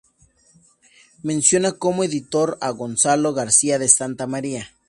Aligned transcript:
Menciona 1.21 1.73
como 1.73 2.03
editor 2.03 2.57
a 2.59 2.71
Gonzalo 2.71 3.35
García 3.35 3.77
de 3.77 3.87
Santa 3.87 4.25
María. 4.25 4.71